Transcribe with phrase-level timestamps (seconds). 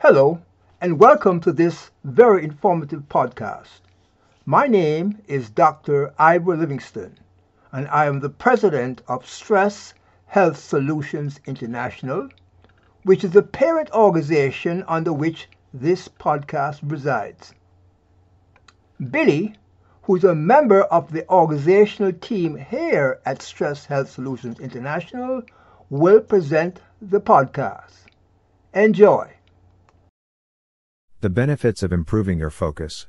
[0.00, 0.42] Hello,
[0.78, 3.80] and welcome to this very informative podcast.
[4.44, 6.12] My name is Dr.
[6.18, 7.18] Ivor Livingston,
[7.72, 9.94] and I am the president of Stress
[10.26, 12.28] Health Solutions International,
[13.04, 17.54] which is the parent organization under which this podcast resides.
[19.10, 19.56] Billy,
[20.02, 25.42] who is a member of the organizational team here at Stress Health Solutions International,
[25.88, 28.04] will present the podcast.
[28.74, 29.35] Enjoy.
[31.26, 33.08] The benefits of improving your focus.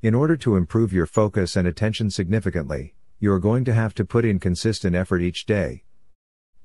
[0.00, 4.04] In order to improve your focus and attention significantly, you are going to have to
[4.04, 5.82] put in consistent effort each day.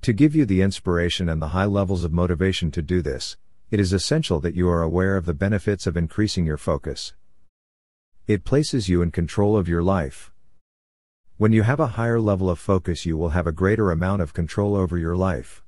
[0.03, 3.37] To give you the inspiration and the high levels of motivation to do this,
[3.71, 7.15] it is essential that you are aware of the benefits of increasing your focus.
[8.27, 10.31] It places you in control of your life.
[11.37, 14.35] When you have a higher level of focus, you will have a greater amount of
[14.35, 15.63] control over your life.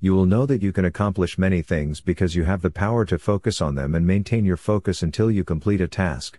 [0.00, 3.18] You will know that you can accomplish many things because you have the power to
[3.18, 6.38] focus on them and maintain your focus until you complete a task.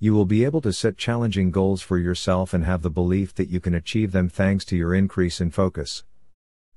[0.00, 3.48] You will be able to set challenging goals for yourself and have the belief that
[3.48, 6.04] you can achieve them thanks to your increase in focus.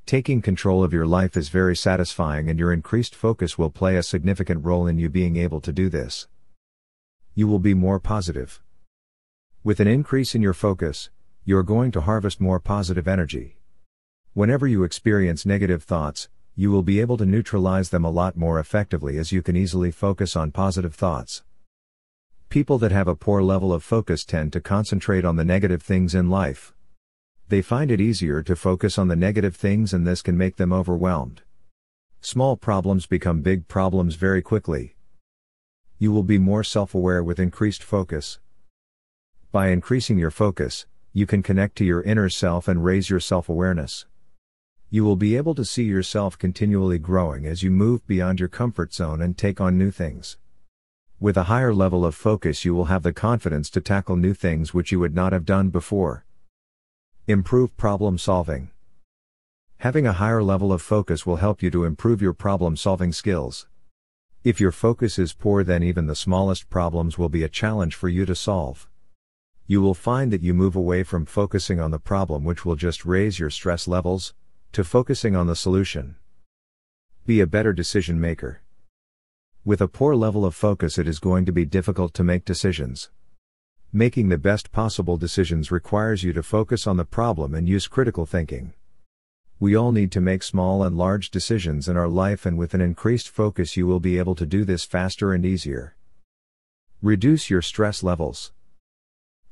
[0.05, 4.03] Taking control of your life is very satisfying and your increased focus will play a
[4.03, 6.27] significant role in you being able to do this.
[7.35, 8.61] You will be more positive.
[9.63, 11.11] With an increase in your focus,
[11.45, 13.60] you are going to harvest more positive energy.
[14.33, 18.61] Whenever you experience negative thoughts, you will be able to neutralize them a lot more
[18.61, 21.43] effectively as you can easily focus on positive thoughts.
[22.47, 26.15] People that have a poor level of focus tend to concentrate on the negative things
[26.15, 26.73] in life.
[27.49, 30.71] They find it easier to focus on the negative things and this can make them
[30.71, 31.41] overwhelmed.
[32.21, 34.95] Small problems become big problems very quickly.
[35.97, 38.39] You will be more self-aware with increased focus.
[39.51, 44.05] By increasing your focus, you can connect to your inner self and raise your self-awareness.
[44.93, 48.93] You will be able to see yourself continually growing as you move beyond your comfort
[48.93, 50.37] zone and take on new things.
[51.17, 54.73] With a higher level of focus, you will have the confidence to tackle new things
[54.73, 56.25] which you would not have done before.
[57.25, 58.69] Improve problem solving.
[59.77, 63.67] Having a higher level of focus will help you to improve your problem solving skills.
[64.43, 68.09] If your focus is poor, then even the smallest problems will be a challenge for
[68.09, 68.89] you to solve.
[69.67, 73.05] You will find that you move away from focusing on the problem, which will just
[73.05, 74.33] raise your stress levels,
[74.73, 76.15] to focusing on the solution.
[77.25, 78.61] Be a better decision maker.
[79.65, 83.09] With a poor level of focus, it is going to be difficult to make decisions.
[83.91, 88.25] Making the best possible decisions requires you to focus on the problem and use critical
[88.25, 88.73] thinking.
[89.59, 92.81] We all need to make small and large decisions in our life, and with an
[92.81, 95.95] increased focus, you will be able to do this faster and easier.
[97.01, 98.53] Reduce your stress levels.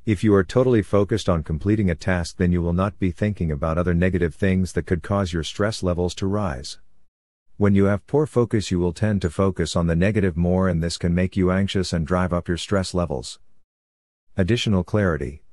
[0.09, 3.52] If you are totally focused on completing a task, then you will not be thinking
[3.52, 6.80] about other negative things that could cause your stress levels to rise.
[7.58, 10.81] When you have poor focus, you will tend to focus on the negative more, and
[10.81, 13.38] this can make you anxious and drive up your stress levels.
[14.36, 15.44] Additional clarity.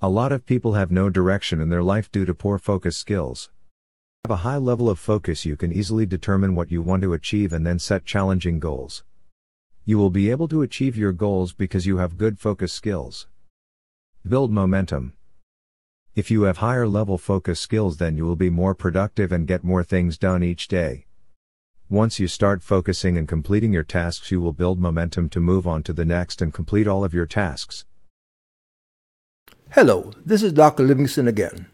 [0.00, 3.50] A lot of people have no direction in their life due to poor focus skills.
[4.24, 7.52] Have a high level of focus, you can easily determine what you want to achieve
[7.52, 9.02] and then set challenging goals.
[9.84, 13.26] You will be able to achieve your goals because you have good focus skills.
[14.26, 15.12] Build momentum.
[16.14, 19.62] If you have higher level focus skills, then you will be more productive and get
[19.62, 21.04] more things done each day.
[21.90, 25.82] Once you start focusing and completing your tasks, you will build momentum to move on
[25.82, 27.84] to the next and complete all of your tasks.
[29.72, 30.84] Hello, this is Dr.
[30.84, 31.66] Livingston again.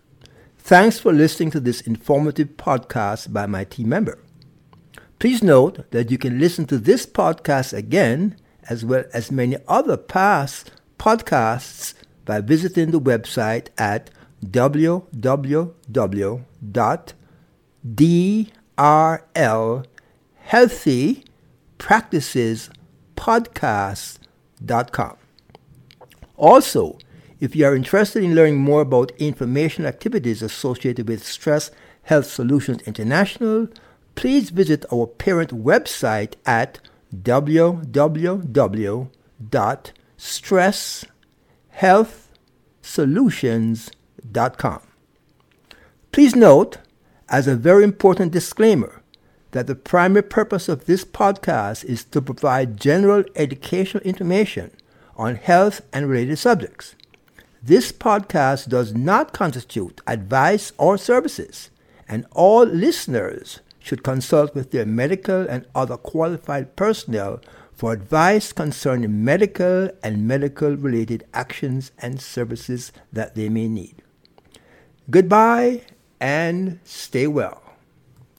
[0.58, 4.18] Thanks for listening to this informative podcast by my team member.
[5.20, 8.36] Please note that you can listen to this podcast again,
[8.68, 11.94] as well as many other past podcasts,
[12.30, 14.08] by visiting the website at
[14.46, 15.74] www.drl
[20.36, 21.24] healthy
[21.78, 22.70] practices
[23.16, 25.16] podcast.com.
[26.36, 26.98] Also,
[27.40, 31.72] if you are interested in learning more about information activities associated with Stress
[32.04, 33.66] Health Solutions International,
[34.14, 36.78] please visit our parent website at
[42.90, 44.80] www.stresshealthsolutions.com.
[46.12, 46.78] Please note,
[47.28, 49.02] as a very important disclaimer,
[49.52, 54.70] that the primary purpose of this podcast is to provide general educational information
[55.16, 56.94] on health and related subjects.
[57.62, 61.70] This podcast does not constitute advice or services,
[62.08, 67.40] and all listeners should consult with their medical and other qualified personnel
[67.80, 74.02] for advice concerning medical and medical related actions and services that they may need.
[75.08, 75.80] Goodbye
[76.20, 77.69] and stay well.